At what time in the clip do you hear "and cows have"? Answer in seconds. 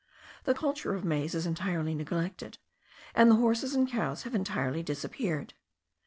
3.75-4.33